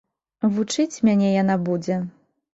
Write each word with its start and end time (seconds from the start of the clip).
Вучыць 0.55 1.01
мяне 1.09 1.29
яна 1.43 1.59
будзе! 1.69 2.01